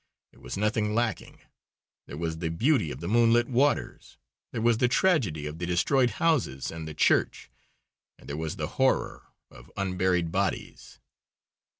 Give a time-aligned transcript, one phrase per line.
[0.31, 1.41] There was nothing lacking.
[2.07, 4.17] There was the beauty of the moonlit waters,
[4.51, 7.51] there was the tragedy of the destroyed houses and the church,
[8.17, 10.97] and there was the horror of unburied bodies.